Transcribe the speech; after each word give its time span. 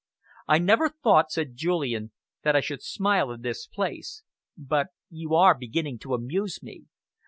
"I 0.47 0.57
never 0.57 0.89
thought," 0.89 1.29
said 1.31 1.55
Julian, 1.55 2.11
"that 2.41 2.55
I 2.55 2.59
should 2.59 2.81
smile 2.81 3.31
in 3.31 3.41
this 3.43 3.67
place, 3.67 4.23
but 4.57 4.87
you 5.11 5.35
are 5.35 5.53
beginning 5.53 5.99
to 5.99 6.15
amuse 6.15 6.63
me. 6.63 6.85